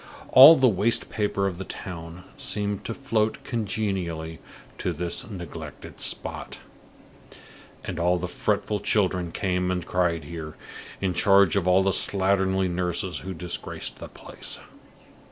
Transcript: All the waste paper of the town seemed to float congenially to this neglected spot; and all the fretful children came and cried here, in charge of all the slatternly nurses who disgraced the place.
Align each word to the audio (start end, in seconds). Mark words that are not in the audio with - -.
All 0.29 0.55
the 0.55 0.67
waste 0.67 1.11
paper 1.11 1.45
of 1.45 1.59
the 1.59 1.63
town 1.63 2.23
seemed 2.35 2.83
to 2.85 2.93
float 2.95 3.43
congenially 3.43 4.39
to 4.79 4.93
this 4.93 5.29
neglected 5.29 5.99
spot; 5.99 6.57
and 7.83 7.99
all 7.99 8.17
the 8.17 8.27
fretful 8.27 8.79
children 8.79 9.31
came 9.31 9.69
and 9.69 9.85
cried 9.85 10.23
here, 10.23 10.55
in 11.01 11.13
charge 11.13 11.55
of 11.55 11.67
all 11.67 11.83
the 11.83 11.91
slatternly 11.91 12.67
nurses 12.67 13.19
who 13.19 13.35
disgraced 13.35 13.99
the 13.99 14.07
place. 14.07 14.59